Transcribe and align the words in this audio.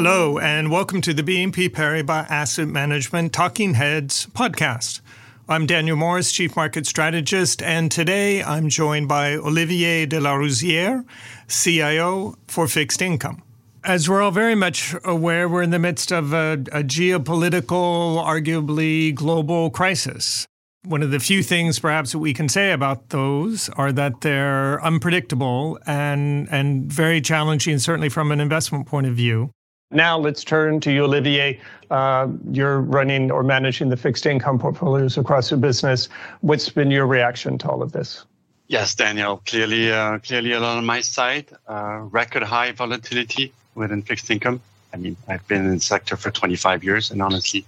Hello, 0.00 0.38
and 0.38 0.70
welcome 0.70 1.00
to 1.00 1.12
the 1.12 1.24
BNP 1.24 1.70
Paribas 1.70 2.30
Asset 2.30 2.68
Management 2.68 3.32
Talking 3.32 3.74
Heads 3.74 4.26
podcast. 4.26 5.00
I'm 5.48 5.66
Daniel 5.66 5.96
Morris, 5.96 6.30
Chief 6.30 6.54
Market 6.54 6.86
Strategist, 6.86 7.60
and 7.64 7.90
today 7.90 8.40
I'm 8.40 8.68
joined 8.68 9.08
by 9.08 9.34
Olivier 9.34 10.06
de 10.06 10.20
la 10.20 10.34
Rouzière, 10.34 11.04
CIO 11.48 12.36
for 12.46 12.68
Fixed 12.68 13.02
Income. 13.02 13.42
As 13.82 14.08
we're 14.08 14.22
all 14.22 14.30
very 14.30 14.54
much 14.54 14.94
aware, 15.02 15.48
we're 15.48 15.62
in 15.62 15.70
the 15.70 15.80
midst 15.80 16.12
of 16.12 16.32
a, 16.32 16.52
a 16.70 16.84
geopolitical, 16.84 18.24
arguably 18.24 19.12
global 19.12 19.68
crisis. 19.68 20.46
One 20.84 21.02
of 21.02 21.10
the 21.10 21.18
few 21.18 21.42
things 21.42 21.80
perhaps 21.80 22.12
that 22.12 22.20
we 22.20 22.32
can 22.32 22.48
say 22.48 22.70
about 22.70 23.08
those 23.08 23.68
are 23.70 23.90
that 23.90 24.20
they're 24.20 24.80
unpredictable 24.84 25.80
and, 25.86 26.46
and 26.52 26.84
very 26.84 27.20
challenging, 27.20 27.80
certainly 27.80 28.08
from 28.08 28.30
an 28.30 28.38
investment 28.38 28.86
point 28.86 29.08
of 29.08 29.16
view. 29.16 29.50
Now 29.90 30.18
let's 30.18 30.44
turn 30.44 30.80
to 30.80 30.92
you, 30.92 31.04
Olivier. 31.04 31.58
Uh, 31.90 32.28
you're 32.50 32.80
running 32.80 33.30
or 33.30 33.42
managing 33.42 33.88
the 33.88 33.96
fixed 33.96 34.26
income 34.26 34.58
portfolios 34.58 35.16
across 35.16 35.50
your 35.50 35.58
business. 35.58 36.08
What's 36.42 36.68
been 36.68 36.90
your 36.90 37.06
reaction 37.06 37.56
to 37.58 37.70
all 37.70 37.82
of 37.82 37.92
this? 37.92 38.24
Yes, 38.66 38.94
Daniel. 38.94 39.42
Clearly, 39.46 39.90
uh, 39.90 40.18
clearly 40.18 40.52
on 40.52 40.84
my 40.84 41.00
side, 41.00 41.46
uh, 41.68 42.00
record 42.10 42.42
high 42.42 42.72
volatility 42.72 43.50
within 43.74 44.02
fixed 44.02 44.30
income. 44.30 44.60
I 44.92 44.98
mean, 44.98 45.16
I've 45.26 45.46
been 45.48 45.64
in 45.64 45.74
the 45.76 45.80
sector 45.80 46.16
for 46.16 46.30
25 46.30 46.84
years, 46.84 47.10
and 47.10 47.22
honestly, 47.22 47.64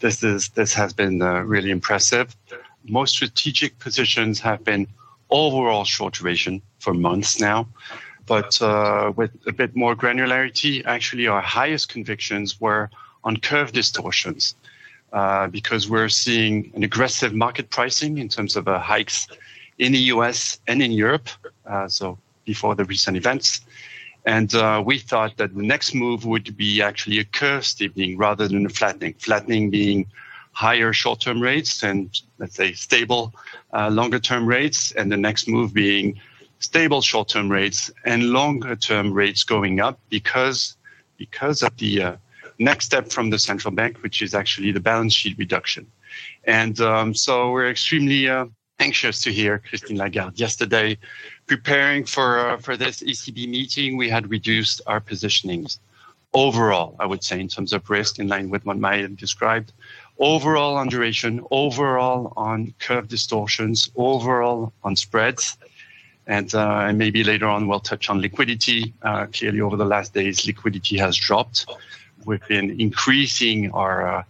this 0.00 0.24
is 0.24 0.48
this 0.50 0.74
has 0.74 0.92
been 0.92 1.22
uh, 1.22 1.42
really 1.42 1.70
impressive. 1.70 2.34
Most 2.88 3.14
strategic 3.14 3.78
positions 3.78 4.40
have 4.40 4.64
been 4.64 4.88
overall 5.30 5.84
short 5.84 6.14
duration 6.14 6.62
for 6.80 6.94
months 6.94 7.40
now. 7.40 7.68
But 8.26 8.60
uh, 8.62 9.12
with 9.16 9.30
a 9.46 9.52
bit 9.52 9.76
more 9.76 9.94
granularity, 9.94 10.82
actually, 10.86 11.26
our 11.26 11.42
highest 11.42 11.88
convictions 11.88 12.60
were 12.60 12.90
on 13.22 13.36
curve 13.36 13.72
distortions 13.72 14.54
uh, 15.12 15.46
because 15.48 15.88
we're 15.88 16.08
seeing 16.08 16.72
an 16.74 16.82
aggressive 16.82 17.34
market 17.34 17.70
pricing 17.70 18.18
in 18.18 18.28
terms 18.28 18.56
of 18.56 18.66
uh, 18.68 18.78
hikes 18.78 19.28
in 19.78 19.92
the 19.92 19.98
US 20.14 20.58
and 20.66 20.82
in 20.82 20.92
Europe. 20.92 21.28
Uh, 21.66 21.88
so 21.88 22.18
before 22.44 22.74
the 22.74 22.84
recent 22.84 23.16
events. 23.16 23.60
And 24.26 24.54
uh, 24.54 24.82
we 24.84 24.98
thought 24.98 25.36
that 25.36 25.54
the 25.54 25.62
next 25.62 25.94
move 25.94 26.24
would 26.24 26.56
be 26.56 26.80
actually 26.80 27.18
a 27.18 27.24
curve 27.24 27.64
steepening 27.64 28.16
rather 28.16 28.48
than 28.48 28.64
a 28.64 28.70
flattening. 28.70 29.14
Flattening 29.18 29.70
being 29.70 30.06
higher 30.52 30.92
short-term 30.92 31.40
rates 31.40 31.82
and 31.82 32.20
let's 32.38 32.56
say 32.56 32.72
stable 32.72 33.34
uh, 33.72 33.90
longer-term 33.90 34.46
rates, 34.46 34.92
and 34.92 35.10
the 35.10 35.16
next 35.16 35.48
move 35.48 35.74
being 35.74 36.18
stable 36.64 37.02
short-term 37.02 37.50
rates 37.50 37.90
and 38.04 38.30
longer-term 38.30 39.12
rates 39.12 39.42
going 39.44 39.80
up 39.80 39.96
because 40.08 40.76
because 41.16 41.62
of 41.62 41.76
the 41.76 41.92
uh, 42.02 42.16
next 42.58 42.86
step 42.86 43.12
from 43.12 43.30
the 43.30 43.38
central 43.38 43.72
bank, 43.80 44.02
which 44.02 44.22
is 44.22 44.34
actually 44.34 44.72
the 44.72 44.80
balance 44.80 45.14
sheet 45.14 45.36
reduction. 45.38 45.86
And 46.44 46.80
um, 46.80 47.14
so 47.14 47.52
we're 47.52 47.70
extremely 47.70 48.28
uh, 48.28 48.46
anxious 48.78 49.20
to 49.22 49.32
hear 49.32 49.58
Christine 49.58 49.98
Lagarde 49.98 50.36
yesterday 50.36 50.98
preparing 51.46 52.04
for 52.14 52.28
uh, 52.38 52.56
for 52.56 52.76
this 52.76 53.02
ECB 53.02 53.48
meeting. 53.48 53.96
We 53.96 54.08
had 54.08 54.30
reduced 54.30 54.80
our 54.86 55.00
positionings 55.00 55.78
overall, 56.32 56.96
I 56.98 57.06
would 57.06 57.22
say, 57.22 57.40
in 57.40 57.48
terms 57.48 57.72
of 57.72 57.88
risk, 57.88 58.18
in 58.18 58.28
line 58.28 58.48
with 58.50 58.64
what 58.66 58.78
Maya 58.78 59.08
described. 59.08 59.72
Overall 60.18 60.76
on 60.76 60.88
duration, 60.88 61.40
overall 61.50 62.32
on 62.36 62.74
curve 62.78 63.08
distortions, 63.08 63.90
overall 63.96 64.72
on 64.82 64.96
spreads, 64.96 65.56
and, 66.26 66.54
uh, 66.54 66.84
and 66.86 66.98
maybe 66.98 67.22
later 67.22 67.46
on 67.46 67.68
we'll 67.68 67.80
touch 67.80 68.08
on 68.08 68.20
liquidity. 68.20 68.92
Uh, 69.02 69.26
clearly, 69.26 69.60
over 69.60 69.76
the 69.76 69.84
last 69.84 70.14
days, 70.14 70.46
liquidity 70.46 70.96
has 70.98 71.16
dropped. 71.16 71.66
We've 72.24 72.46
been 72.48 72.80
increasing 72.80 73.70
our 73.72 74.08
uh, 74.08 74.22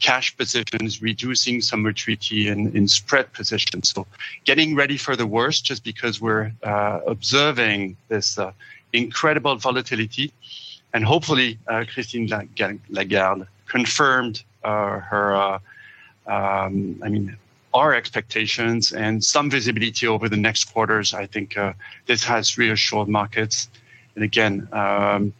cash 0.00 0.36
positions, 0.36 1.02
reducing 1.02 1.60
some 1.60 1.82
maturity 1.82 2.48
in, 2.48 2.74
in 2.74 2.88
spread 2.88 3.32
positions. 3.32 3.90
So, 3.90 4.06
getting 4.44 4.74
ready 4.74 4.96
for 4.96 5.16
the 5.16 5.26
worst 5.26 5.64
just 5.64 5.84
because 5.84 6.20
we're 6.20 6.52
uh, 6.62 7.00
observing 7.06 7.96
this 8.08 8.38
uh, 8.38 8.52
incredible 8.92 9.56
volatility. 9.56 10.32
And 10.94 11.04
hopefully, 11.04 11.58
uh, 11.66 11.84
Christine 11.92 12.30
Lagarde 12.88 13.46
confirmed 13.66 14.44
her, 14.62 15.58
um, 16.26 17.00
I 17.02 17.08
mean, 17.08 17.36
our 17.74 17.92
expectations 17.92 18.92
and 18.92 19.22
some 19.22 19.50
visibility 19.50 20.06
over 20.06 20.28
the 20.28 20.36
next 20.36 20.64
quarters. 20.72 21.12
I 21.12 21.26
think 21.26 21.58
uh, 21.58 21.72
this 22.06 22.24
has 22.24 22.56
reassured 22.56 23.08
markets. 23.08 23.68
And 24.14 24.24
again, 24.24 24.68
um, 24.72 25.34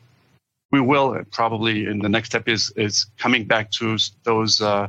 we 0.73 0.81
will 0.81 1.23
probably 1.31 1.87
in 1.87 2.01
the 2.01 2.09
next 2.09 2.31
step 2.31 2.49
is 2.49 2.73
is 2.77 3.07
coming 3.17 3.45
back 3.45 3.71
to 3.79 3.97
those 4.25 4.61
uh, 4.61 4.89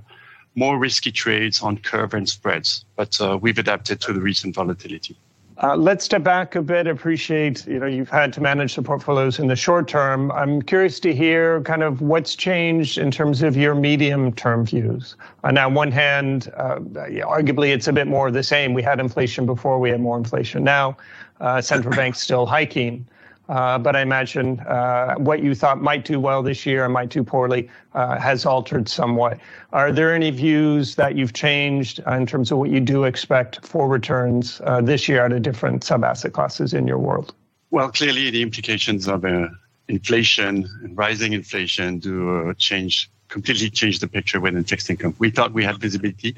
more 0.56 0.80
risky 0.80 1.12
trades 1.12 1.62
on 1.62 1.78
curve 1.78 2.16
and 2.16 2.28
spreads. 2.28 2.86
But 2.96 3.22
uh, 3.22 3.38
we've 3.40 3.60
adapted 3.60 4.02
to 4.02 4.14
the 4.14 4.22
recent 4.22 4.56
volatility. 4.56 5.16
Uh, 5.64 5.74
let's 5.74 6.04
step 6.04 6.22
back 6.22 6.56
a 6.56 6.62
bit. 6.62 6.86
Appreciate 6.86 7.66
you 7.66 7.80
know 7.80 7.86
you've 7.86 8.10
had 8.10 8.34
to 8.34 8.42
manage 8.42 8.76
the 8.76 8.82
portfolios 8.82 9.40
in 9.40 9.48
the 9.48 9.56
short 9.56 9.88
term. 9.88 10.30
I'm 10.34 10.62
curious 10.62 11.00
to 11.02 11.16
hear 11.16 11.62
kind 11.62 11.82
of 11.82 12.02
what's 12.02 12.36
changed 12.36 12.98
in 12.98 13.10
terms 13.10 13.42
of 13.42 13.56
your 13.56 13.74
medium-term 13.74 14.66
views. 14.66 15.16
On 15.46 15.58
uh, 15.58 15.70
one 15.70 15.92
hand, 15.92 16.52
uh, 16.58 16.80
arguably 16.80 17.70
it's 17.74 17.88
a 17.88 17.94
bit 17.94 18.06
more 18.06 18.28
of 18.28 18.34
the 18.34 18.44
same. 18.44 18.74
We 18.74 18.84
had 18.84 19.00
inflation 19.00 19.46
before, 19.46 19.80
we 19.80 19.90
had 19.90 20.02
more 20.02 20.18
inflation 20.18 20.64
now. 20.64 20.98
Uh, 21.40 21.62
central 21.62 21.96
banks 21.96 22.20
still 22.20 22.46
hiking. 22.46 23.08
Uh, 23.48 23.78
but 23.78 23.96
I 23.96 24.02
imagine 24.02 24.60
uh, 24.62 25.16
what 25.16 25.44
you 25.44 25.54
thought 25.54 25.80
might 25.80 26.04
do 26.04 26.20
well 26.20 26.42
this 26.42 26.66
year 26.66 26.84
and 26.84 26.94
might 26.94 27.10
do 27.10 27.24
poorly 27.24 27.70
uh, 27.94 28.18
has 28.18 28.46
altered 28.46 28.90
somewhat. 28.90 29.40
Are 29.72 29.92
there 29.92 30.14
any 30.14 30.32
views 30.32 30.96
that 30.96 31.16
you've 31.16 31.34
changed 31.34 32.00
in 32.08 32.26
terms 32.26 32.52
of 32.52 32.58
what 32.58 32.72
you 32.72 32.80
do 32.80 33.04
expect 33.04 33.66
for 33.66 33.88
returns 33.88 34.62
uh, 34.64 34.82
this 34.82 35.08
year 35.08 35.24
out 35.24 35.32
of 35.32 35.42
different 35.44 35.84
sub-asset 35.84 36.34
classes 36.34 36.74
in 36.74 36.88
your 36.88 36.98
world? 36.98 37.34
Well, 37.70 37.90
clearly 37.92 38.32
the 38.32 38.42
implications 38.42 39.08
of 39.08 39.24
uh, 39.26 39.50
inflation 39.88 40.68
and 40.84 40.98
rising 40.98 41.34
inflation 41.34 42.00
do 42.00 42.54
change 42.58 43.12
completely 43.28 43.70
change 43.70 44.00
the 44.00 44.08
picture 44.08 44.40
within 44.40 44.64
fixed 44.64 44.90
income. 44.90 45.16
We 45.20 45.30
thought 45.30 45.52
we 45.52 45.64
had 45.64 45.78
visibility. 45.78 46.36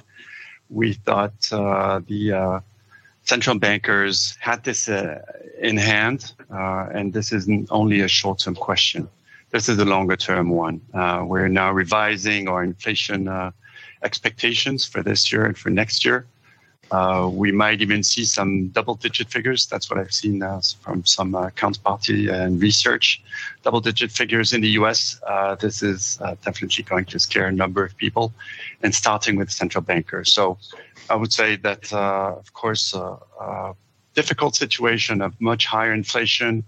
We 0.70 0.94
thought 0.94 1.40
the 1.42 2.62
central 3.28 3.60
bankers 3.60 4.38
had 4.40 4.64
this 4.64 4.88
uh, 4.88 5.22
in 5.60 5.76
hand, 5.76 6.34
uh, 6.50 6.88
and 6.94 7.12
this 7.12 7.34
isn't 7.34 7.68
only 7.72 8.00
a 8.00 8.08
short-term 8.08 8.56
question. 8.56 9.10
This 9.52 9.68
is 9.68 9.78
a 9.80 9.86
longer-term 9.86 10.50
one. 10.50 10.80
Uh, 10.94 11.24
we're 11.28 11.50
now 11.50 11.72
revising 11.72 12.48
our 12.48 12.64
inflation 12.64 13.28
uh, 13.28 13.52
expectations 14.04 14.86
for 14.86 15.04
this 15.04 15.32
year 15.32 15.46
and 15.46 15.58
for 15.58 15.70
next 15.70 16.06
year. 16.06 16.26
Uh, 16.92 17.30
we 17.32 17.52
might 17.52 17.82
even 17.82 18.02
see 18.02 18.24
some 18.24 18.70
double-digit 18.70 19.30
figures. 19.30 19.66
That's 19.66 19.90
what 19.90 20.00
I've 20.00 20.14
seen 20.14 20.42
uh, 20.42 20.62
from 20.82 21.06
some 21.06 21.34
counterparty 21.34 22.32
and 22.32 22.62
research. 22.62 23.22
Double-digit 23.64 24.12
figures 24.12 24.54
in 24.54 24.62
the 24.62 24.70
U.S. 24.82 25.20
this 25.60 25.84
is 25.84 26.18
definitely 26.44 26.84
going 26.84 27.06
to 27.06 27.20
scare 27.20 27.48
a 27.48 27.52
number 27.52 27.84
of 27.84 27.96
people, 27.98 28.34
and 28.84 28.96
starting 28.96 29.36
with 29.36 29.52
central 29.52 29.82
bankers. 29.82 30.34
So 30.34 30.58
I 31.10 31.16
would 31.16 31.32
say 31.32 31.56
that, 31.58 31.92
uh, 31.94 32.36
of 32.38 32.54
course, 32.54 32.94
uh, 32.94 33.18
uh, 33.40 33.74
difficult 34.14 34.56
situation 34.56 35.22
of 35.22 35.40
much 35.40 35.66
higher 35.66 35.94
inflation 35.94 36.64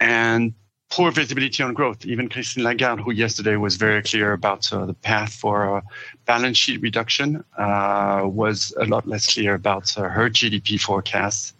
and 0.00 0.54
poor 0.92 1.10
visibility 1.10 1.62
on 1.62 1.72
growth. 1.72 2.04
Even 2.04 2.28
Christine 2.28 2.64
Lagarde, 2.64 3.02
who 3.02 3.12
yesterday 3.12 3.56
was 3.56 3.76
very 3.76 4.02
clear 4.02 4.34
about 4.34 4.70
uh, 4.70 4.84
the 4.84 4.92
path 4.92 5.32
for 5.32 5.78
a 5.78 5.82
balance 6.26 6.58
sheet 6.58 6.82
reduction, 6.82 7.42
uh, 7.56 8.20
was 8.24 8.74
a 8.78 8.84
lot 8.84 9.08
less 9.08 9.32
clear 9.32 9.54
about 9.54 9.96
uh, 9.96 10.02
her 10.02 10.28
GDP 10.28 10.78
forecast, 10.78 11.56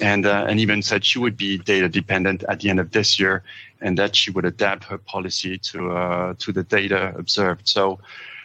and 0.00 0.26
and 0.26 0.58
even 0.58 0.82
said 0.82 1.04
she 1.04 1.20
would 1.20 1.36
be 1.36 1.58
data 1.58 1.88
dependent 1.88 2.42
at 2.48 2.58
the 2.58 2.70
end 2.70 2.80
of 2.80 2.90
this 2.90 3.20
year, 3.20 3.44
and 3.80 3.96
that 3.98 4.16
she 4.16 4.32
would 4.32 4.44
adapt 4.44 4.82
her 4.84 4.98
policy 4.98 5.58
to 5.58 6.34
to 6.40 6.52
the 6.52 6.64
data 6.64 7.14
observed. 7.16 7.68
So 7.68 8.00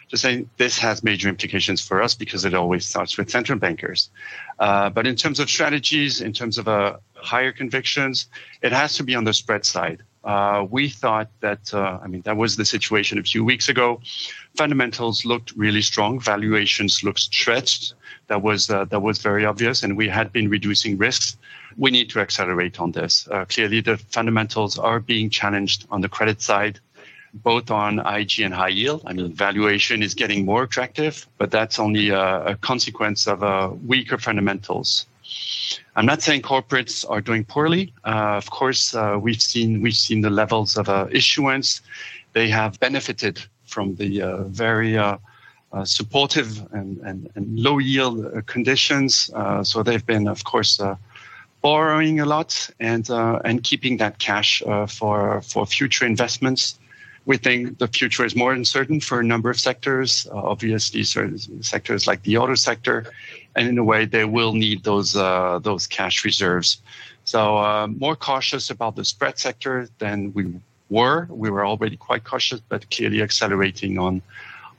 Just 0.08 0.22
saying, 0.22 0.48
this 0.56 0.78
has 0.78 1.04
major 1.04 1.28
implications 1.28 1.86
for 1.86 2.00
us 2.00 2.14
because 2.14 2.46
it 2.46 2.54
always 2.54 2.86
starts 2.86 3.18
with 3.18 3.28
central 3.28 3.58
bankers. 3.58 4.10
Uh, 4.58 4.88
but 4.88 5.06
in 5.06 5.16
terms 5.16 5.38
of 5.38 5.50
strategies, 5.50 6.22
in 6.22 6.32
terms 6.32 6.56
of 6.56 6.66
uh, 6.66 6.96
higher 7.14 7.52
convictions, 7.52 8.26
it 8.62 8.72
has 8.72 8.96
to 8.96 9.02
be 9.02 9.14
on 9.14 9.24
the 9.24 9.34
spread 9.34 9.66
side. 9.66 10.02
Uh, 10.28 10.66
we 10.70 10.90
thought 10.90 11.30
that, 11.40 11.72
uh, 11.72 11.98
I 12.02 12.06
mean, 12.06 12.20
that 12.26 12.36
was 12.36 12.56
the 12.56 12.64
situation 12.66 13.18
a 13.18 13.22
few 13.22 13.42
weeks 13.42 13.70
ago. 13.70 14.02
Fundamentals 14.56 15.24
looked 15.24 15.52
really 15.56 15.80
strong. 15.80 16.20
Valuations 16.20 17.02
looked 17.02 17.20
stretched. 17.20 17.94
That 18.26 18.42
was 18.42 18.68
uh, 18.68 18.84
that 18.90 19.00
was 19.00 19.22
very 19.22 19.46
obvious, 19.46 19.82
and 19.82 19.96
we 19.96 20.06
had 20.06 20.30
been 20.30 20.50
reducing 20.50 20.98
risks. 20.98 21.38
We 21.78 21.90
need 21.90 22.10
to 22.10 22.20
accelerate 22.20 22.78
on 22.78 22.92
this. 22.92 23.26
Uh, 23.30 23.46
clearly, 23.46 23.80
the 23.80 23.96
fundamentals 23.96 24.78
are 24.78 25.00
being 25.00 25.30
challenged 25.30 25.86
on 25.90 26.02
the 26.02 26.10
credit 26.10 26.42
side 26.42 26.78
both 27.34 27.70
on 27.70 27.98
IG 28.00 28.40
and 28.40 28.54
high 28.54 28.68
yield. 28.68 29.02
I 29.06 29.12
mean, 29.12 29.32
valuation 29.32 30.02
is 30.02 30.14
getting 30.14 30.44
more 30.46 30.62
attractive, 30.62 31.26
but 31.36 31.50
that's 31.50 31.78
only 31.78 32.08
a, 32.08 32.44
a 32.52 32.54
consequence 32.56 33.26
of 33.26 33.42
uh, 33.42 33.70
weaker 33.86 34.16
fundamentals. 34.16 35.06
I'm 35.96 36.06
not 36.06 36.22
saying 36.22 36.42
corporates 36.42 37.04
are 37.08 37.20
doing 37.20 37.44
poorly. 37.44 37.92
Uh, 38.04 38.36
of 38.36 38.50
course, 38.50 38.94
uh, 38.94 39.18
we've 39.20 39.42
seen 39.42 39.82
we've 39.82 39.96
seen 39.96 40.20
the 40.20 40.30
levels 40.30 40.76
of 40.76 40.88
uh, 40.88 41.06
issuance. 41.10 41.80
They 42.32 42.48
have 42.48 42.78
benefited 42.80 43.40
from 43.66 43.96
the 43.96 44.22
uh, 44.22 44.42
very 44.44 44.96
uh, 44.96 45.18
uh, 45.72 45.84
supportive 45.84 46.66
and, 46.72 46.98
and, 46.98 47.30
and, 47.34 47.58
low 47.58 47.78
yield 47.78 48.46
conditions. 48.46 49.30
so 49.62 49.82
they've 49.82 50.06
been, 50.06 50.26
of 50.26 50.44
course, 50.44 50.80
borrowing 51.60 52.20
a 52.20 52.26
lot 52.26 52.70
and 52.80 53.10
and 53.44 53.62
keeping 53.64 53.98
that 53.98 54.18
cash 54.18 54.62
for 54.88 55.42
for 55.42 55.66
future 55.66 56.06
investments 56.06 56.78
we 57.28 57.36
think 57.36 57.76
the 57.76 57.86
future 57.86 58.24
is 58.24 58.34
more 58.34 58.54
uncertain 58.54 59.00
for 59.00 59.20
a 59.20 59.24
number 59.24 59.50
of 59.50 59.60
sectors. 59.60 60.26
Uh, 60.32 60.52
obviously, 60.52 61.04
certain 61.04 61.38
sectors 61.62 62.06
like 62.06 62.22
the 62.22 62.38
auto 62.38 62.54
sector, 62.54 63.04
and 63.54 63.68
in 63.68 63.76
a 63.76 63.84
way, 63.84 64.06
they 64.06 64.24
will 64.24 64.54
need 64.54 64.82
those 64.82 65.14
uh, 65.14 65.58
those 65.62 65.86
cash 65.86 66.24
reserves. 66.24 66.80
So, 67.24 67.58
uh, 67.58 67.86
more 67.86 68.16
cautious 68.16 68.70
about 68.70 68.96
the 68.96 69.04
spread 69.04 69.38
sector 69.38 69.90
than 69.98 70.32
we 70.32 70.54
were. 70.88 71.28
We 71.28 71.50
were 71.50 71.66
already 71.66 71.98
quite 71.98 72.24
cautious, 72.24 72.60
but 72.66 72.90
clearly 72.90 73.20
accelerating 73.20 73.98
on 73.98 74.22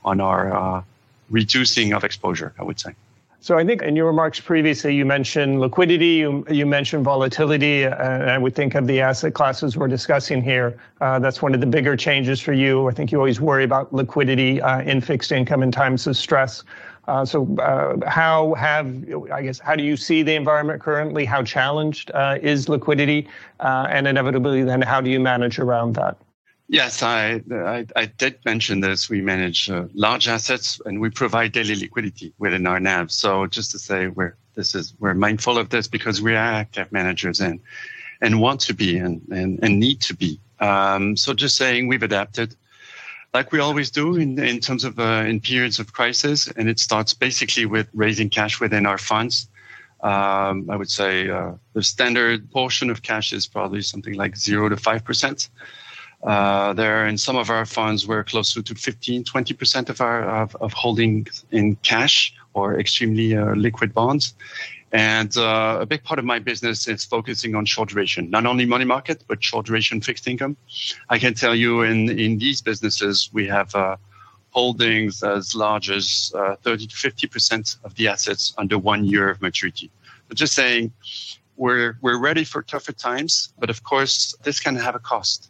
on 0.04 0.20
our 0.20 0.52
uh, 0.52 0.82
reducing 1.30 1.92
of 1.92 2.02
exposure. 2.02 2.52
I 2.58 2.64
would 2.64 2.80
say. 2.80 2.94
So 3.42 3.56
I 3.56 3.64
think 3.64 3.80
in 3.80 3.96
your 3.96 4.06
remarks 4.06 4.38
previously, 4.38 4.94
you 4.94 5.06
mentioned 5.06 5.60
liquidity, 5.60 6.16
you, 6.16 6.44
you 6.50 6.66
mentioned 6.66 7.04
volatility, 7.04 7.84
and 7.84 8.30
I 8.30 8.36
would 8.36 8.54
think 8.54 8.74
of 8.74 8.86
the 8.86 9.00
asset 9.00 9.32
classes 9.32 9.78
we're 9.78 9.88
discussing 9.88 10.42
here. 10.42 10.78
Uh, 11.00 11.18
that's 11.18 11.40
one 11.40 11.54
of 11.54 11.60
the 11.60 11.66
bigger 11.66 11.96
changes 11.96 12.38
for 12.38 12.52
you. 12.52 12.86
I 12.86 12.92
think 12.92 13.10
you 13.10 13.16
always 13.16 13.40
worry 13.40 13.64
about 13.64 13.94
liquidity 13.94 14.60
uh, 14.60 14.82
in 14.82 15.00
fixed 15.00 15.32
income 15.32 15.62
in 15.62 15.72
times 15.72 16.06
of 16.06 16.18
stress. 16.18 16.64
Uh, 17.08 17.24
so 17.24 17.48
uh, 17.56 17.96
how 18.06 18.52
have, 18.54 18.86
I 19.32 19.40
guess, 19.40 19.58
how 19.58 19.74
do 19.74 19.84
you 19.84 19.96
see 19.96 20.22
the 20.22 20.34
environment 20.34 20.82
currently? 20.82 21.24
How 21.24 21.42
challenged 21.42 22.10
uh, 22.12 22.36
is 22.42 22.68
liquidity? 22.68 23.26
and 23.60 24.06
inevitably, 24.06 24.64
then 24.64 24.82
how 24.82 25.00
do 25.00 25.08
you 25.08 25.18
manage 25.18 25.58
around 25.58 25.94
that? 25.94 26.18
Yes, 26.72 27.02
I, 27.02 27.42
I, 27.52 27.84
I, 27.96 28.06
did 28.06 28.38
mention 28.44 28.78
this. 28.78 29.10
We 29.10 29.20
manage 29.20 29.68
uh, 29.68 29.86
large 29.92 30.28
assets 30.28 30.80
and 30.86 31.00
we 31.00 31.10
provide 31.10 31.50
daily 31.50 31.74
liquidity 31.74 32.32
within 32.38 32.64
our 32.64 32.78
NAV. 32.78 33.10
So 33.10 33.48
just 33.48 33.72
to 33.72 33.78
say, 33.80 34.06
we're 34.06 34.36
this 34.54 34.76
is 34.76 34.94
we're 35.00 35.14
mindful 35.14 35.58
of 35.58 35.70
this 35.70 35.88
because 35.88 36.22
we 36.22 36.32
are 36.34 36.36
active 36.36 36.92
managers 36.92 37.40
and 37.40 37.58
and 38.20 38.40
want 38.40 38.60
to 38.60 38.72
be 38.72 38.96
and 38.98 39.20
and, 39.32 39.58
and 39.64 39.80
need 39.80 40.00
to 40.02 40.14
be. 40.14 40.38
Um, 40.60 41.16
so 41.16 41.34
just 41.34 41.56
saying, 41.56 41.88
we've 41.88 42.04
adapted, 42.04 42.54
like 43.34 43.50
we 43.50 43.58
always 43.58 43.90
do 43.90 44.14
in 44.14 44.38
in 44.38 44.60
terms 44.60 44.84
of 44.84 44.96
uh, 45.00 45.24
in 45.26 45.40
periods 45.40 45.80
of 45.80 45.92
crisis, 45.92 46.46
and 46.56 46.68
it 46.68 46.78
starts 46.78 47.12
basically 47.14 47.66
with 47.66 47.88
raising 47.94 48.30
cash 48.30 48.60
within 48.60 48.86
our 48.86 48.98
funds. 48.98 49.48
Um, 50.02 50.70
I 50.70 50.76
would 50.76 50.90
say 50.90 51.30
uh, 51.30 51.54
the 51.72 51.82
standard 51.82 52.48
portion 52.52 52.90
of 52.90 53.02
cash 53.02 53.32
is 53.32 53.48
probably 53.48 53.82
something 53.82 54.14
like 54.14 54.36
zero 54.36 54.68
to 54.68 54.76
five 54.76 55.04
percent. 55.04 55.48
Uh, 56.22 56.72
there 56.74 57.06
in 57.06 57.16
some 57.16 57.36
of 57.36 57.48
our 57.48 57.64
funds, 57.64 58.06
we're 58.06 58.24
closer 58.24 58.60
to 58.60 58.74
15, 58.74 59.24
20% 59.24 59.88
of 59.88 60.00
our 60.00 60.22
of, 60.42 60.54
of 60.56 60.72
holding 60.72 61.26
in 61.50 61.76
cash 61.76 62.34
or 62.52 62.78
extremely 62.78 63.36
uh, 63.36 63.54
liquid 63.54 63.94
bonds. 63.94 64.34
And 64.92 65.36
uh, 65.36 65.78
a 65.80 65.86
big 65.86 66.02
part 66.02 66.18
of 66.18 66.24
my 66.24 66.40
business 66.40 66.88
is 66.88 67.04
focusing 67.04 67.54
on 67.54 67.64
short 67.64 67.90
duration, 67.90 68.28
not 68.28 68.44
only 68.44 68.66
money 68.66 68.84
market, 68.84 69.24
but 69.28 69.42
short 69.42 69.66
duration 69.66 70.00
fixed 70.00 70.26
income. 70.26 70.56
I 71.08 71.18
can 71.18 71.32
tell 71.34 71.54
you 71.54 71.82
in, 71.82 72.10
in 72.18 72.38
these 72.38 72.60
businesses, 72.60 73.30
we 73.32 73.46
have 73.46 73.72
uh, 73.74 73.96
holdings 74.50 75.22
as 75.22 75.54
large 75.54 75.90
as 75.90 76.32
uh, 76.36 76.56
30 76.56 76.88
to 76.88 76.96
50% 76.96 77.76
of 77.84 77.94
the 77.94 78.08
assets 78.08 78.52
under 78.58 78.78
one 78.78 79.04
year 79.04 79.30
of 79.30 79.40
maturity. 79.40 79.90
But 80.28 80.36
just 80.36 80.54
saying, 80.54 80.92
we're, 81.56 81.96
we're 82.00 82.18
ready 82.18 82.42
for 82.42 82.62
tougher 82.62 82.92
times, 82.92 83.52
but 83.58 83.70
of 83.70 83.84
course, 83.84 84.34
this 84.42 84.58
can 84.58 84.74
have 84.74 84.96
a 84.96 84.98
cost. 84.98 85.49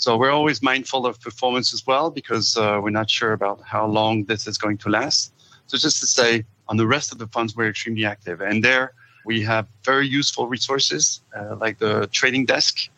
So 0.00 0.16
we're 0.16 0.30
always 0.30 0.62
mindful 0.62 1.04
of 1.04 1.20
performance 1.20 1.74
as 1.74 1.86
well 1.86 2.10
because 2.10 2.56
uh, 2.56 2.80
we're 2.82 2.88
not 2.88 3.10
sure 3.10 3.34
about 3.34 3.60
how 3.62 3.86
long 3.86 4.24
this 4.24 4.46
is 4.46 4.56
going 4.56 4.78
to 4.78 4.88
last. 4.88 5.34
So 5.66 5.76
just 5.76 6.00
to 6.00 6.06
say, 6.06 6.46
on 6.68 6.78
the 6.78 6.86
rest 6.86 7.12
of 7.12 7.18
the 7.18 7.26
funds, 7.26 7.54
we're 7.54 7.68
extremely 7.68 8.06
active, 8.06 8.40
and 8.40 8.64
there 8.64 8.94
we 9.26 9.42
have 9.42 9.66
very 9.84 10.08
useful 10.08 10.48
resources 10.48 11.20
uh, 11.36 11.54
like 11.56 11.78
the 11.78 12.08
trading 12.12 12.46
desk, 12.46 12.88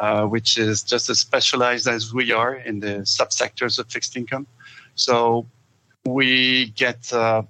uh, 0.00 0.24
which 0.24 0.56
is 0.56 0.82
just 0.82 1.10
as 1.10 1.20
specialized 1.20 1.86
as 1.86 2.14
we 2.14 2.32
are 2.32 2.54
in 2.54 2.80
the 2.80 3.04
subsectors 3.04 3.78
of 3.78 3.86
fixed 3.90 4.16
income. 4.16 4.46
So 4.94 5.46
we 6.06 6.70
get 6.70 7.12
uh, 7.12 7.42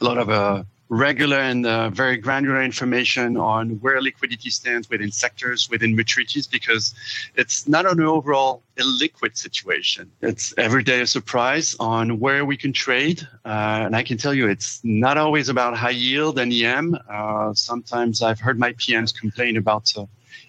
a 0.00 0.04
lot 0.04 0.18
of 0.18 0.30
uh, 0.30 0.62
regular 0.88 1.38
and 1.38 1.66
uh, 1.66 1.90
very 1.90 2.16
granular 2.16 2.62
information 2.62 3.36
on 3.36 3.70
where 3.80 4.00
liquidity 4.00 4.50
stands 4.50 4.88
within 4.88 5.10
sectors, 5.10 5.68
within 5.68 5.96
maturities, 5.96 6.48
because 6.50 6.94
it's 7.34 7.66
not 7.66 7.90
an 7.90 8.00
overall 8.00 8.62
illiquid 8.76 9.36
situation. 9.36 10.10
It's 10.22 10.54
every 10.56 10.84
day 10.84 11.00
a 11.00 11.06
surprise 11.06 11.74
on 11.80 12.20
where 12.20 12.44
we 12.44 12.56
can 12.56 12.72
trade. 12.72 13.26
Uh, 13.44 13.82
and 13.84 13.96
I 13.96 14.02
can 14.02 14.16
tell 14.16 14.34
you, 14.34 14.48
it's 14.48 14.80
not 14.84 15.18
always 15.18 15.48
about 15.48 15.76
high 15.76 15.90
yield 15.90 16.38
and 16.38 16.52
EM. 16.52 16.96
Uh, 17.08 17.52
sometimes 17.54 18.22
I've 18.22 18.40
heard 18.40 18.58
my 18.58 18.72
PMs 18.74 19.18
complain 19.18 19.56
about 19.56 19.92
uh, 19.96 20.06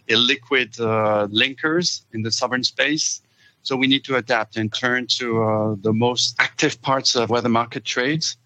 illiquid 0.07 0.79
uh, 0.79 1.27
linkers 1.27 2.03
in 2.13 2.21
the 2.21 2.31
sovereign 2.31 2.63
space. 2.63 3.21
So 3.63 3.75
we 3.75 3.87
need 3.87 4.05
to 4.05 4.15
adapt 4.15 4.55
and 4.55 4.73
turn 4.73 5.07
to 5.17 5.43
uh, 5.43 5.75
the 5.81 5.91
most 5.91 6.35
active 6.39 6.81
parts 6.81 7.15
of 7.15 7.29
where 7.29 7.41
the 7.41 7.49
market 7.49 7.83
trades 7.83 8.37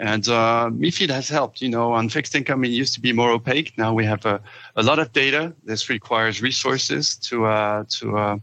and 0.00 0.26
uh, 0.28 0.70
MIFID 0.72 1.10
has 1.10 1.28
helped. 1.28 1.60
You 1.60 1.68
know, 1.68 1.92
on 1.92 2.08
fixed 2.08 2.34
income, 2.34 2.64
it 2.64 2.68
used 2.68 2.94
to 2.94 3.00
be 3.00 3.12
more 3.12 3.30
opaque. 3.30 3.76
Now 3.76 3.92
we 3.92 4.04
have 4.06 4.24
a, 4.24 4.40
a 4.76 4.82
lot 4.82 4.98
of 4.98 5.12
data. 5.12 5.52
This 5.64 5.88
requires 5.88 6.42
resources 6.42 7.16
to 7.28 7.44
uh, 7.44 7.84
to 7.98 8.18
uh, 8.18 8.38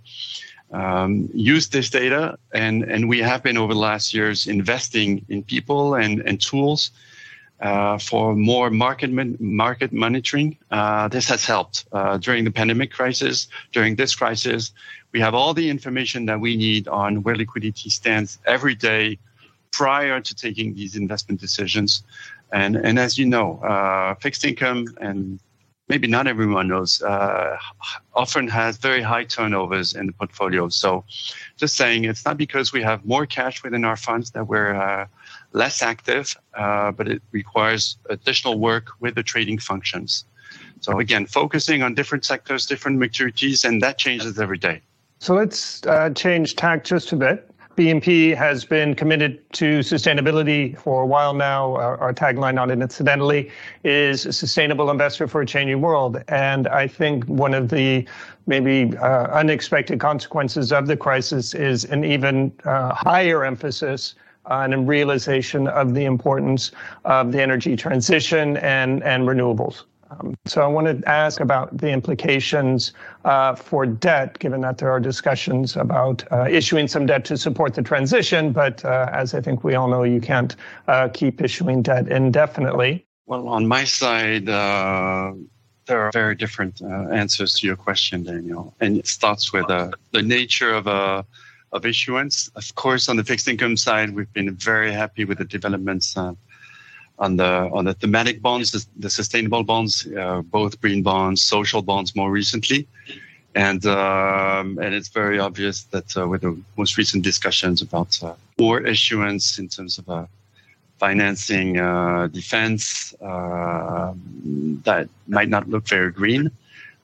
um, 0.72 1.30
use 1.34 1.68
this 1.70 1.90
data, 1.90 2.38
and 2.54 2.84
and 2.84 3.10
we 3.10 3.20
have 3.20 3.42
been 3.44 3.58
over 3.58 3.74
the 3.74 3.80
last 3.80 4.14
years 4.14 4.48
investing 4.48 5.26
in 5.30 5.44
people 5.44 5.96
and 5.96 6.22
and 6.22 6.40
tools 6.40 6.92
uh, 7.60 7.98
for 7.98 8.36
more 8.36 8.70
market 8.70 9.10
market 9.40 9.92
monitoring. 9.92 10.58
Uh, 10.70 11.08
this 11.08 11.28
has 11.28 11.44
helped 11.44 11.86
uh, 11.92 12.18
during 12.18 12.44
the 12.44 12.52
pandemic 12.52 12.92
crisis. 12.92 13.48
During 13.72 13.96
this 13.96 14.14
crisis, 14.14 14.72
we 15.12 15.20
have 15.22 15.34
all 15.34 15.56
the 15.56 15.70
information 15.70 16.28
that 16.28 16.40
we 16.40 16.56
need 16.56 16.88
on 16.88 17.24
where 17.24 17.36
liquidity 17.36 17.90
stands 17.90 18.38
every 18.46 18.76
day 18.76 19.18
prior 19.72 20.22
to 20.22 20.36
taking 20.36 20.74
these 20.74 20.96
investment 20.96 21.40
decisions. 21.40 22.04
And, 22.52 22.76
and 22.78 22.98
as 22.98 23.18
you 23.18 23.26
know, 23.26 23.60
uh, 23.60 24.16
fixed 24.16 24.46
income, 24.46 24.88
and 25.02 25.40
maybe 25.90 26.08
not 26.08 26.28
everyone 26.28 26.68
knows, 26.68 27.02
uh, 27.02 27.58
often 28.14 28.48
has 28.48 28.78
very 28.78 29.02
high 29.02 29.24
turnovers 29.24 29.94
in 29.94 30.08
the 30.08 30.14
portfolio. 30.14 30.70
So 30.70 31.04
just 31.58 31.76
saying, 31.76 32.06
it's 32.06 32.26
not 32.26 32.38
because 32.38 32.74
we 32.74 32.82
have 32.84 33.06
more 33.06 33.26
cash 33.26 33.64
within 33.64 33.86
our 33.86 33.96
funds 33.98 34.32
that 34.32 34.48
we're 34.48 34.76
uh, 34.76 35.08
less 35.54 35.82
active, 35.82 36.36
uh, 36.56 36.92
but 36.92 37.08
it 37.08 37.22
requires 37.32 37.98
additional 38.10 38.60
work 38.60 38.92
with 39.00 39.16
the 39.16 39.24
trading 39.24 39.60
functions. 39.60 40.26
So 40.80 41.00
again, 41.00 41.26
focusing 41.26 41.84
on 41.84 41.96
different 41.96 42.24
sectors, 42.26 42.66
different 42.66 43.00
maturities, 43.00 43.66
and 43.66 43.82
that 43.82 43.98
changes 43.98 44.40
every 44.40 44.58
day. 44.58 44.82
So 45.20 45.34
let's 45.34 45.84
uh, 45.86 46.12
change 46.12 46.56
tack 46.56 46.84
just 46.84 47.12
a 47.12 47.16
bit. 47.16 47.50
BNP 47.78 48.36
has 48.36 48.66
been 48.66 48.96
committed 48.96 49.40
to 49.54 49.80
sustainability 49.80 50.76
for 50.80 51.04
a 51.04 51.06
while 51.06 51.36
now. 51.36 51.76
Our, 51.76 51.98
our, 52.00 52.12
tagline, 52.12 52.56
not 52.56 52.72
incidentally, 52.72 53.52
is 53.84 54.26
a 54.26 54.34
sustainable 54.34 54.90
investor 54.90 55.28
for 55.28 55.42
a 55.42 55.46
changing 55.46 55.80
world. 55.80 56.24
And 56.28 56.68
I 56.68 56.88
think 56.88 57.26
one 57.26 57.54
of 57.54 57.70
the 57.70 58.04
maybe 58.48 58.98
uh, 58.98 59.28
unexpected 59.28 60.00
consequences 60.00 60.72
of 60.72 60.88
the 60.88 60.98
crisis 60.98 61.54
is 61.54 61.86
an 61.86 62.04
even 62.04 62.52
uh, 62.66 62.96
higher 62.96 63.46
emphasis 63.46 64.16
on 64.48 64.74
a 64.74 64.80
realization 64.80 65.68
of 65.68 65.94
the 65.94 66.06
importance 66.06 66.72
of 67.06 67.32
the 67.32 67.40
energy 67.40 67.76
transition 67.76 68.58
and, 68.58 69.04
and 69.04 69.28
renewables. 69.28 69.84
Um, 70.10 70.36
so 70.46 70.62
I 70.62 70.68
want 70.68 70.88
to 70.88 71.10
ask 71.10 71.40
about 71.40 71.78
the 71.78 71.90
implications 71.90 72.94
uh, 73.26 73.56
for 73.56 73.86
debt, 73.86 74.40
given 74.40 74.62
that 74.62 74.78
there 74.78 74.92
are 74.92 75.00
discussions 75.00 75.76
about 75.76 76.24
uh, 76.32 76.48
issuing 76.50 76.88
some 76.88 77.06
debt 77.06 77.26
to 77.26 77.38
support 77.38 77.74
the 77.74 77.82
transition. 77.82 78.52
But 78.52 78.84
uh, 78.86 79.10
as 79.12 79.34
I 79.34 79.42
think 79.42 79.64
we 79.64 79.76
all 79.76 79.88
know, 79.88 80.04
you 80.04 80.22
can't 80.22 80.56
uh, 80.88 81.10
keep 81.10 81.42
issuing 81.42 81.82
debt 81.82 82.08
indefinitely. 82.08 83.06
Well, 83.26 83.48
on 83.50 83.68
my 83.68 83.84
side, 83.84 84.48
uh, 84.48 85.34
there 85.86 86.00
are 86.00 86.12
very 86.12 86.36
different 86.36 86.82
uh, 86.82 87.10
answers 87.10 87.54
to 87.56 87.68
your 87.68 87.76
question, 87.76 88.24
Daniel, 88.24 88.74
and 88.80 88.98
it 88.98 89.08
starts 89.08 89.52
with 89.52 89.68
the 89.68 90.22
nature 90.22 90.74
of 90.74 91.26
of 91.74 91.86
issuance. 91.86 92.50
Of 92.56 92.76
course, 92.76 93.10
on 93.10 93.18
the 93.18 93.26
fixed 93.26 93.48
income 93.48 93.76
side, 93.76 94.16
we've 94.16 94.32
been 94.32 94.56
very 94.56 94.92
happy 94.92 95.26
with 95.26 95.40
the 95.40 95.44
developments 95.44 96.16
on 97.20 97.38
the 97.38 97.70
on 97.74 97.86
the 97.86 97.94
thematic 97.94 98.42
bonds, 98.42 98.72
the, 98.72 98.86
the 98.98 99.10
sustainable 99.10 99.64
bonds, 99.64 100.08
uh, 100.18 100.42
both 100.42 100.80
green 100.82 101.02
bonds, 101.04 101.42
social 101.42 101.82
bonds 101.82 102.16
more 102.16 102.32
recently, 102.32 102.88
and 103.56 103.86
um, 103.86 104.78
and 104.80 104.94
it's 104.94 105.10
very 105.10 105.40
obvious 105.40 105.84
that 105.86 106.16
uh, 106.16 106.28
with 106.28 106.42
the 106.42 106.60
most 106.78 106.98
recent 106.98 107.24
discussions 107.24 107.82
about 107.82 108.22
uh, 108.24 108.34
more 108.60 108.82
issuance 108.82 109.58
in 109.58 109.68
terms 109.68 109.98
of 109.98 110.08
uh, 110.10 110.26
financing 111.00 111.80
uh, 111.80 112.28
defense 112.28 113.14
uh, 113.22 114.14
that 114.84 115.10
might 115.28 115.50
not 115.50 115.68
look 115.70 115.88
very 115.88 116.12
green. 116.12 116.52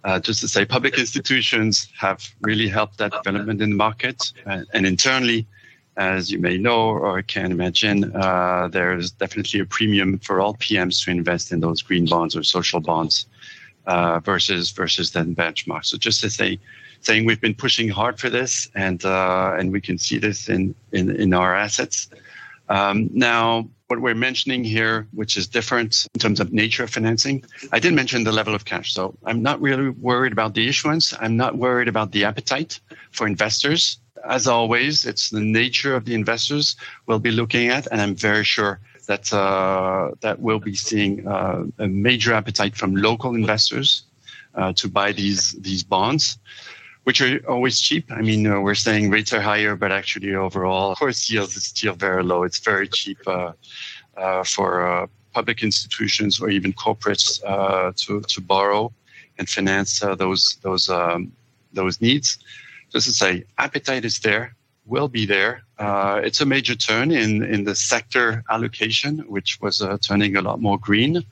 Uh, 0.03 0.19
just 0.19 0.41
to 0.41 0.49
say, 0.49 0.65
public 0.65 0.99
institutions 0.99 1.87
have 1.97 2.27
really 2.41 2.67
helped 2.67 2.97
that 2.97 3.11
development 3.13 3.61
in 3.61 3.69
the 3.69 3.75
market, 3.75 4.33
and, 4.45 4.67
and 4.73 4.85
internally, 4.85 5.47
as 5.97 6.31
you 6.31 6.39
may 6.39 6.57
know 6.57 6.89
or 6.89 7.21
can 7.21 7.51
imagine, 7.51 8.15
uh, 8.15 8.67
there's 8.71 9.11
definitely 9.11 9.59
a 9.59 9.65
premium 9.65 10.17
for 10.19 10.39
all 10.39 10.55
PMs 10.55 11.03
to 11.05 11.11
invest 11.11 11.51
in 11.51 11.59
those 11.59 11.81
green 11.81 12.05
bonds 12.05 12.35
or 12.35 12.43
social 12.43 12.79
bonds 12.79 13.27
uh, 13.85 14.19
versus 14.19 14.71
versus 14.71 15.11
then 15.11 15.35
benchmarks. 15.35 15.85
So 15.85 15.97
just 15.97 16.21
to 16.21 16.29
say, 16.29 16.59
saying 17.01 17.25
we've 17.25 17.41
been 17.41 17.53
pushing 17.53 17.89
hard 17.89 18.19
for 18.19 18.29
this, 18.29 18.69
and 18.75 19.03
uh, 19.05 19.55
and 19.57 19.71
we 19.71 19.81
can 19.81 19.97
see 19.97 20.17
this 20.17 20.49
in 20.49 20.73
in, 20.91 21.15
in 21.15 21.33
our 21.33 21.55
assets. 21.55 22.09
Um, 22.69 23.09
now, 23.13 23.67
what 23.87 23.99
we're 23.99 24.15
mentioning 24.15 24.63
here, 24.63 25.07
which 25.11 25.37
is 25.37 25.47
different 25.47 26.07
in 26.15 26.19
terms 26.19 26.39
of 26.39 26.53
nature 26.53 26.83
of 26.83 26.89
financing, 26.89 27.43
I 27.71 27.79
did 27.79 27.93
mention 27.93 28.23
the 28.23 28.31
level 28.31 28.55
of 28.55 28.65
cash. 28.65 28.93
So 28.93 29.15
I'm 29.25 29.43
not 29.43 29.61
really 29.61 29.89
worried 29.89 30.31
about 30.31 30.53
the 30.53 30.67
issuance. 30.67 31.13
I'm 31.19 31.35
not 31.37 31.57
worried 31.57 31.89
about 31.89 32.13
the 32.13 32.23
appetite 32.23 32.79
for 33.11 33.27
investors. 33.27 33.99
As 34.27 34.47
always, 34.47 35.05
it's 35.05 35.29
the 35.29 35.41
nature 35.41 35.95
of 35.95 36.05
the 36.05 36.15
investors 36.15 36.75
we'll 37.07 37.19
be 37.19 37.31
looking 37.31 37.69
at, 37.69 37.87
and 37.91 38.01
I'm 38.01 38.15
very 38.15 38.43
sure 38.43 38.79
that 39.07 39.33
uh, 39.33 40.11
that 40.21 40.39
we'll 40.39 40.59
be 40.59 40.75
seeing 40.75 41.27
uh, 41.27 41.65
a 41.79 41.87
major 41.87 42.33
appetite 42.33 42.75
from 42.75 42.95
local 42.95 43.35
investors 43.35 44.03
uh, 44.55 44.73
to 44.73 44.87
buy 44.87 45.11
these 45.11 45.51
these 45.53 45.83
bonds 45.83 46.37
which 47.03 47.19
are 47.19 47.39
always 47.49 47.81
cheap. 47.81 48.09
I 48.13 48.21
mean, 48.21 48.47
uh, 48.47 48.61
we're 48.61 48.75
saying 48.75 49.09
rates 49.09 49.33
are 49.33 49.41
higher, 49.41 49.75
but 49.75 49.91
actually 49.91 50.33
overall, 50.35 50.93
of 50.93 50.99
course, 50.99 51.29
yields 51.29 51.57
is 51.57 51.65
still 51.65 51.95
very 51.95 52.23
low. 52.23 52.43
It's 52.43 52.59
very 52.59 52.87
cheap 52.87 53.17
uh, 53.27 53.51
uh, 54.15 54.45
for 54.45 55.09
public 55.33 55.63
institutions 55.63 56.39
or 56.39 56.49
even 56.49 56.71
corporates 56.71 57.41
to 57.97 58.21
to 58.21 58.41
borrow 58.41 58.93
and 59.37 59.49
finance 59.49 59.99
those 60.17 60.57
those 60.61 60.89
um, 60.89 61.33
those 61.73 61.99
needs. 61.99 62.37
Just 62.93 63.07
to 63.07 63.13
say, 63.13 63.43
appetite 63.57 64.05
is 64.05 64.19
there, 64.19 64.55
will 64.85 65.07
be 65.07 65.25
there. 65.25 65.63
it's 66.27 66.41
a 66.41 66.45
major 66.45 66.75
turn 66.75 67.11
in 67.11 67.43
in 67.43 67.63
the 67.63 67.75
sector 67.75 68.43
allocation, 68.49 69.19
which 69.35 69.59
was 69.61 69.83
turning 70.07 70.35
a 70.35 70.41
lot 70.41 70.61
more 70.61 70.77
green, 70.77 71.23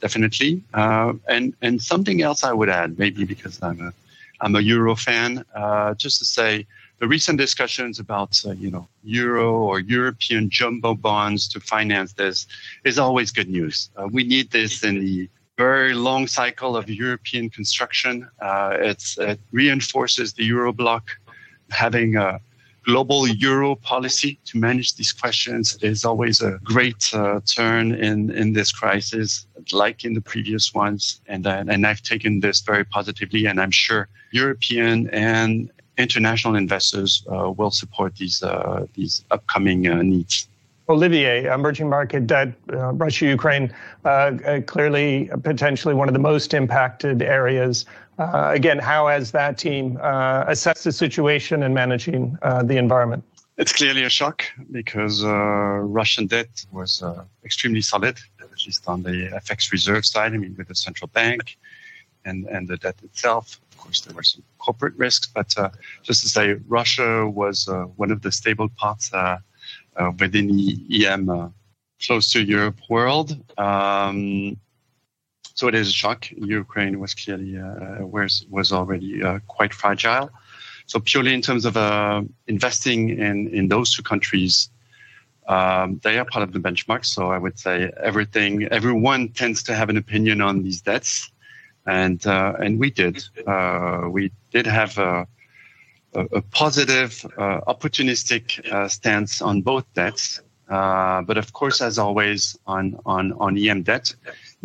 definitely. 0.00 0.62
and 0.74 1.54
and 1.62 1.80
something 1.80 2.22
else 2.22 2.44
I 2.44 2.52
would 2.52 2.68
add, 2.68 2.98
maybe 2.98 3.24
because 3.24 3.62
I'm 3.62 3.80
a 3.88 3.92
I'm 4.40 4.56
a 4.56 4.60
Euro 4.60 4.94
fan. 4.94 5.44
Uh, 5.54 5.94
just 5.94 6.18
to 6.18 6.24
say, 6.24 6.66
the 6.98 7.08
recent 7.08 7.38
discussions 7.38 7.98
about 7.98 8.40
uh, 8.46 8.52
you 8.52 8.70
know 8.70 8.86
Euro 9.04 9.52
or 9.52 9.80
European 9.80 10.50
jumbo 10.50 10.94
bonds 10.94 11.48
to 11.48 11.60
finance 11.60 12.12
this 12.12 12.46
is 12.84 12.98
always 12.98 13.30
good 13.30 13.48
news. 13.48 13.90
Uh, 13.96 14.08
we 14.10 14.24
need 14.24 14.50
this 14.50 14.84
in 14.84 15.00
the 15.00 15.28
very 15.56 15.94
long 15.94 16.26
cycle 16.26 16.76
of 16.76 16.88
European 16.88 17.48
construction. 17.50 18.28
Uh, 18.40 18.76
it 18.80 19.38
reinforces 19.52 20.32
the 20.32 20.44
Euro 20.44 20.72
bloc 20.72 21.10
having 21.70 22.16
a 22.16 22.40
global 22.84 23.26
euro 23.26 23.74
policy 23.74 24.38
to 24.44 24.58
manage 24.58 24.94
these 24.96 25.12
questions 25.12 25.76
is 25.82 26.04
always 26.04 26.40
a 26.40 26.58
great 26.62 27.02
uh, 27.14 27.40
turn 27.46 27.94
in, 27.94 28.30
in 28.30 28.52
this 28.52 28.70
crisis, 28.72 29.46
like 29.72 30.04
in 30.04 30.12
the 30.12 30.20
previous 30.20 30.74
ones. 30.74 31.20
And, 31.26 31.46
uh, 31.46 31.64
and 31.66 31.86
I've 31.86 32.02
taken 32.02 32.40
this 32.40 32.60
very 32.60 32.84
positively, 32.84 33.46
and 33.46 33.60
I'm 33.60 33.70
sure 33.70 34.08
European 34.32 35.08
and 35.10 35.70
international 35.96 36.56
investors 36.56 37.24
uh, 37.32 37.50
will 37.50 37.70
support 37.70 38.16
these, 38.16 38.42
uh, 38.42 38.86
these 38.94 39.24
upcoming 39.30 39.88
uh, 39.88 40.02
needs. 40.02 40.48
Olivier, 40.88 41.46
emerging 41.46 41.88
market 41.88 42.26
debt, 42.26 42.52
uh, 42.72 42.92
Russia, 42.92 43.26
Ukraine, 43.26 43.72
uh, 44.04 44.08
uh, 44.08 44.60
clearly 44.62 45.30
potentially 45.42 45.94
one 45.94 46.08
of 46.08 46.14
the 46.14 46.20
most 46.20 46.52
impacted 46.52 47.22
areas. 47.22 47.86
Uh, 48.18 48.50
again, 48.52 48.78
how 48.78 49.08
has 49.08 49.32
that 49.32 49.56
team 49.56 49.98
uh, 50.02 50.44
assessed 50.46 50.84
the 50.84 50.92
situation 50.92 51.62
and 51.62 51.74
managing 51.74 52.36
uh, 52.42 52.62
the 52.62 52.76
environment? 52.76 53.24
It's 53.56 53.72
clearly 53.72 54.02
a 54.02 54.10
shock 54.10 54.44
because 54.72 55.24
Russian 55.24 56.26
debt 56.26 56.66
was 56.72 57.02
extremely 57.44 57.82
solid, 57.82 58.18
at 58.40 58.50
least 58.66 58.88
on 58.88 59.04
the 59.04 59.30
FX 59.32 59.70
reserve 59.70 60.04
side. 60.04 60.34
I 60.34 60.38
mean, 60.38 60.56
with 60.58 60.66
the 60.68 60.74
central 60.74 61.06
bank 61.08 61.56
and, 62.24 62.46
and 62.46 62.66
the 62.66 62.76
debt 62.76 62.96
itself. 63.04 63.60
Of 63.70 63.78
course, 63.78 64.00
there 64.00 64.14
were 64.14 64.24
some 64.24 64.42
corporate 64.58 64.96
risks, 64.96 65.28
but 65.32 65.54
just 66.02 66.22
to 66.22 66.28
say, 66.28 66.54
Russia 66.66 67.28
was 67.28 67.68
one 67.94 68.10
of 68.10 68.22
the 68.22 68.32
stable 68.32 68.68
parts 68.70 69.14
uh, 69.14 69.38
within 70.18 70.48
the 70.48 71.06
EM 71.06 71.28
uh, 71.28 71.48
close 72.04 72.32
to 72.32 72.42
Europe 72.42 72.78
world. 72.88 73.36
Um, 73.58 74.56
so 75.54 75.68
it 75.68 75.74
is 75.74 75.88
a 75.88 75.92
shock. 75.92 76.30
Ukraine 76.32 76.98
was 76.98 77.14
clearly 77.14 77.58
uh, 77.58 78.04
was 78.04 78.44
was 78.50 78.72
already 78.72 79.22
quite 79.46 79.72
fragile. 79.72 80.30
So 80.86 81.00
purely 81.00 81.32
in 81.32 81.42
terms 81.42 81.64
of 81.64 81.76
investing 82.46 83.10
in 83.10 83.48
in 83.48 83.68
those 83.68 83.94
two 83.94 84.02
countries, 84.02 84.68
um, 85.46 86.00
they 86.02 86.18
are 86.18 86.24
part 86.24 86.42
of 86.42 86.52
the 86.52 86.58
benchmark. 86.58 87.04
So 87.04 87.30
I 87.30 87.38
would 87.38 87.58
say 87.58 87.90
everything, 88.02 88.64
everyone 88.64 89.28
tends 89.28 89.62
to 89.64 89.74
have 89.74 89.88
an 89.90 89.96
opinion 89.96 90.40
on 90.40 90.62
these 90.62 90.80
debts, 90.80 91.30
and 91.86 92.24
uh, 92.26 92.54
and 92.58 92.78
we 92.78 92.90
did. 92.90 93.24
Uh, 93.46 94.08
we 94.10 94.32
did 94.50 94.66
have 94.66 94.98
a, 96.14 96.42
positive, 96.42 97.24
uh, 97.38 97.60
opportunistic 97.66 98.70
uh, 98.72 98.88
stance 98.88 99.42
on 99.42 99.62
both 99.62 99.84
debts. 99.94 100.40
Uh, 100.68 101.20
but 101.22 101.36
of 101.36 101.52
course, 101.52 101.82
as 101.82 101.98
always 101.98 102.56
on, 102.66 102.98
on, 103.04 103.32
on 103.32 103.58
EM 103.58 103.82
debt, 103.82 104.14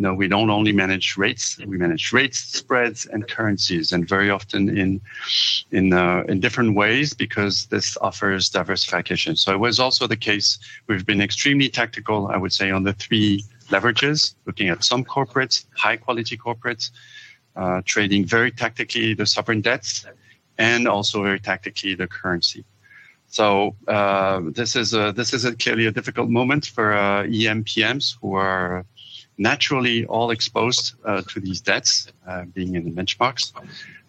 you 0.00 0.04
know, 0.04 0.14
we 0.14 0.28
don't 0.28 0.48
only 0.48 0.72
manage 0.72 1.18
rates, 1.18 1.58
we 1.66 1.76
manage 1.76 2.10
rates, 2.10 2.38
spreads, 2.38 3.04
and 3.04 3.28
currencies, 3.28 3.92
and 3.92 4.08
very 4.08 4.30
often 4.30 4.78
in 4.78 4.98
in 5.72 5.92
uh, 5.92 6.24
in 6.26 6.40
different 6.40 6.74
ways 6.74 7.12
because 7.12 7.66
this 7.66 7.98
offers 8.00 8.48
diversification. 8.48 9.36
So 9.36 9.52
it 9.52 9.58
was 9.58 9.78
also 9.78 10.06
the 10.06 10.16
case. 10.16 10.58
We've 10.86 11.04
been 11.04 11.20
extremely 11.20 11.68
tactical, 11.68 12.28
I 12.28 12.38
would 12.38 12.54
say, 12.54 12.70
on 12.70 12.84
the 12.84 12.94
three 12.94 13.44
leverages, 13.68 14.36
looking 14.46 14.70
at 14.70 14.84
some 14.84 15.04
corporates, 15.04 15.66
high 15.76 15.98
quality 15.98 16.38
corporates, 16.38 16.92
uh, 17.56 17.82
trading 17.84 18.24
very 18.24 18.50
tactically 18.50 19.12
the 19.12 19.26
sovereign 19.26 19.60
debts, 19.60 20.06
and 20.60 20.86
also 20.86 21.22
very 21.22 21.40
tactically 21.40 21.94
the 21.94 22.06
currency. 22.06 22.64
So 23.28 23.74
uh, 23.88 24.42
this 24.44 24.76
is 24.76 24.92
a, 24.92 25.12
this 25.12 25.32
is 25.32 25.44
a 25.44 25.56
clearly 25.56 25.86
a 25.86 25.90
difficult 25.90 26.28
moment 26.28 26.66
for 26.66 26.92
uh, 26.92 27.24
EMPMs 27.24 28.16
who 28.20 28.34
are 28.34 28.84
naturally 29.38 30.04
all 30.06 30.30
exposed 30.30 30.94
uh, 31.04 31.22
to 31.30 31.40
these 31.40 31.60
debts, 31.62 32.08
uh, 32.28 32.44
being 32.52 32.74
in 32.74 32.84
the 32.84 32.90
benchmarks. 32.90 33.52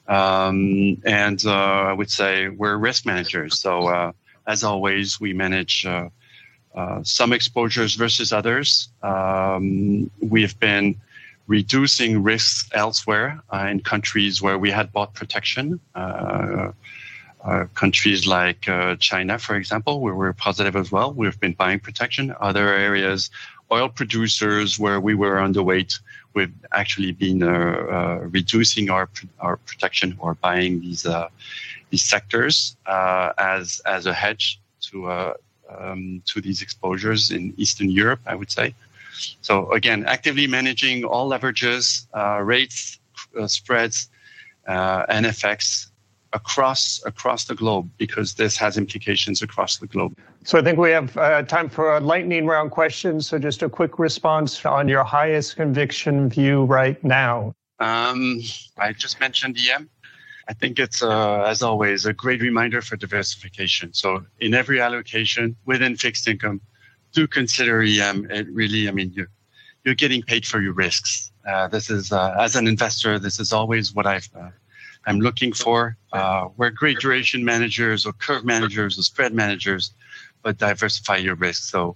Um, 0.08 1.02
and 1.06 1.42
uh, 1.46 1.92
I 1.92 1.94
would 1.94 2.12
say 2.12 2.50
we're 2.50 2.76
risk 2.76 3.06
managers. 3.06 3.60
So 3.60 3.88
uh, 3.88 4.12
as 4.46 4.64
always, 4.64 5.22
we 5.22 5.34
manage 5.34 5.88
some 7.04 7.32
exposures 7.34 7.96
versus 7.96 8.34
others. 8.34 8.90
Um, 9.04 10.12
we've 10.20 10.60
been 10.60 11.00
reducing 11.48 12.24
risks 12.24 12.70
elsewhere 12.74 13.42
uh, 13.54 13.68
in 13.70 13.82
countries 13.82 14.42
where 14.42 14.58
we 14.58 14.72
had 14.72 14.92
bought 14.92 15.14
protection. 15.14 15.80
Uh, 15.96 16.72
uh, 17.44 17.66
countries 17.74 18.28
like 18.28 18.70
uh, 18.70 18.96
China, 18.98 19.40
for 19.40 19.56
example, 19.56 20.00
where 20.00 20.14
we're 20.14 20.34
positive 20.34 20.76
as 20.76 20.92
well. 20.92 21.12
We've 21.12 21.40
been 21.40 21.54
buying 21.54 21.80
protection. 21.80 22.36
Other 22.40 22.68
areas, 22.76 23.32
oil 23.72 23.90
producers, 23.90 24.78
where 24.78 25.00
we 25.00 25.16
were 25.16 25.38
underweight, 25.38 26.00
we've 26.36 26.54
actually 26.72 27.14
been 27.14 27.42
uh, 27.42 27.50
uh, 27.50 28.28
reducing 28.30 28.92
our 28.92 29.10
our 29.40 29.58
protection 29.58 30.16
or 30.20 30.36
buying 30.36 30.82
these 30.82 31.08
these 31.90 32.04
sectors 32.04 32.76
as 32.88 33.82
as 33.88 34.06
a 34.06 34.14
hedge 34.14 34.60
to 34.82 35.10
um, 35.80 36.22
to 36.26 36.42
these 36.42 36.62
exposures 36.62 37.32
in 37.32 37.54
Eastern 37.58 37.90
Europe, 37.90 38.20
I 38.26 38.36
would 38.36 38.52
say. 38.52 38.76
So 39.42 39.72
again, 39.72 40.06
actively 40.06 40.48
managing 40.48 41.04
all 41.04 41.30
leverages, 41.30 42.08
uh, 42.16 42.42
rates, 42.42 43.00
uh, 43.40 43.48
spreads, 43.48 44.10
uh, 44.68 45.06
and 45.10 45.26
FX 45.26 45.88
across 46.34 47.02
across 47.06 47.46
the 47.46 47.56
globe 47.56 47.90
because 47.98 48.36
this 48.36 48.56
has 48.56 48.78
implications 48.78 49.42
across 49.42 49.78
the 49.78 49.88
globe. 49.88 50.18
So 50.44 50.58
I 50.58 50.62
think 50.62 50.80
we 50.80 50.92
have 50.92 51.16
uh, 51.18 51.44
time 51.44 51.70
for 51.70 51.98
a 51.98 52.00
lightning 52.00 52.46
round 52.46 52.72
question. 52.72 53.22
So 53.22 53.38
just 53.38 53.62
a 53.64 53.70
quick 53.70 54.00
response 54.00 54.66
on 54.66 54.88
your 54.88 55.04
highest 55.04 55.56
conviction 55.56 56.30
view 56.30 56.64
right 56.66 57.02
now. 57.04 57.54
Um, 57.80 58.42
I 58.78 58.94
just 58.94 59.20
mentioned 59.20 59.58
EM. 59.58 59.90
I 60.48 60.54
think 60.54 60.80
it's, 60.80 61.02
uh, 61.02 61.44
as 61.44 61.62
always, 61.62 62.06
a 62.06 62.14
great 62.14 62.42
reminder 62.42 62.82
for 62.82 62.96
diversification. 62.96 63.94
So 63.94 64.26
in 64.40 64.54
every 64.54 64.82
allocation 64.82 65.56
within 65.66 65.96
fixed 65.96 66.28
income, 66.28 66.62
do 67.14 67.28
consider 67.28 67.82
EM. 67.82 68.30
It 68.30 68.48
really, 68.52 68.88
I 68.88 68.92
mean, 68.92 69.12
you're, 69.14 69.30
you're 69.84 69.96
getting 69.96 70.22
paid 70.22 70.46
for 70.46 70.62
your 70.62 70.74
risks. 70.74 71.32
Uh, 71.48 71.68
this 71.68 71.90
is, 71.90 72.12
uh, 72.12 72.36
as 72.40 72.56
an 72.56 72.68
investor, 72.68 73.20
this 73.20 73.40
is 73.40 73.52
always 73.52 73.94
what 73.94 74.06
I've, 74.06 74.30
uh, 74.36 74.50
I'm 75.06 75.20
looking 75.20 75.54
for. 75.54 75.98
Uh, 76.14 76.50
we're 76.58 76.70
great 76.70 77.00
duration 77.00 77.44
managers 77.44 78.06
or 78.06 78.14
curve 78.14 78.46
managers 78.46 79.00
or 79.00 79.04
spread 79.04 79.34
managers, 79.34 79.94
but 80.44 80.58
diversify 80.58 81.18
your 81.18 81.36
risk. 81.36 81.64
So 81.64 81.96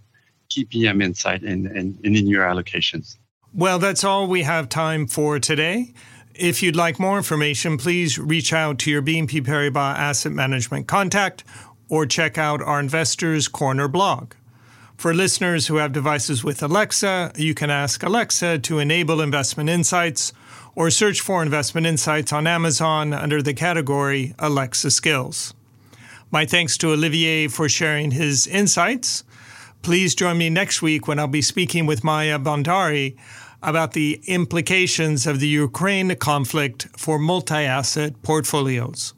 keep 0.50 0.70
EM 0.76 1.02
insight 1.02 1.44
in, 1.44 1.68
in, 1.76 1.98
in 2.04 2.28
your 2.28 2.44
allocations. 2.44 3.18
Well, 3.54 3.80
that's 3.80 4.04
all 4.04 4.28
we 4.28 4.44
have 4.44 4.68
time 4.68 5.08
for 5.08 5.40
today. 5.40 5.94
If 6.34 6.62
you'd 6.62 6.76
like 6.76 7.00
more 7.00 7.16
information, 7.16 7.78
please 7.78 8.20
reach 8.20 8.52
out 8.52 8.80
to 8.80 8.92
your 8.92 9.02
BNP 9.02 9.46
Paribas 9.46 9.96
Asset 9.96 10.34
Management 10.34 10.88
contact 10.88 11.46
or 11.88 12.06
check 12.06 12.38
out 12.38 12.62
our 12.62 12.80
Investors 12.80 13.48
Corner 13.48 13.88
blog. 13.88 14.34
For 14.98 15.14
listeners 15.14 15.68
who 15.68 15.76
have 15.76 15.92
devices 15.92 16.44
with 16.44 16.64
Alexa, 16.64 17.34
you 17.36 17.54
can 17.54 17.70
ask 17.70 18.02
Alexa 18.02 18.60
to 18.60 18.80
enable 18.80 19.22
investment 19.22 19.70
insights 19.70 20.34
or 20.74 20.90
search 20.90 21.22
for 21.22 21.44
investment 21.44 21.86
insights 21.86 22.34
on 22.34 22.48
Amazon 22.48 23.14
under 23.14 23.42
the 23.42 23.54
category 23.54 24.34
Alexa 24.40 24.92
Skills. 24.92 25.54
My 26.32 26.46
thanks 26.46 26.78
to 26.78 26.92
Olivier 26.92 27.48
for 27.48 27.70
sharing 27.70 28.12
his 28.12 28.48
insights. 28.48 29.24
Please 29.82 30.16
join 30.16 30.38
me 30.38 30.50
next 30.50 30.82
week 30.82 31.08
when 31.08 31.20
I'll 31.20 31.28
be 31.28 31.42
speaking 31.42 31.86
with 31.86 32.04
Maya 32.04 32.40
Bhandari 32.40 33.16
about 33.62 33.94
the 33.94 34.22
implications 34.26 35.28
of 35.28 35.40
the 35.40 35.48
Ukraine 35.48 36.16
conflict 36.16 36.88
for 36.98 37.20
multi 37.20 37.56
asset 37.56 38.22
portfolios. 38.22 39.14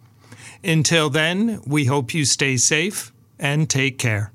Until 0.64 1.10
then, 1.10 1.62
we 1.66 1.86
hope 1.86 2.14
you 2.14 2.26
stay 2.26 2.58
safe 2.58 3.12
and 3.40 3.70
take 3.70 3.98
care. 3.98 4.32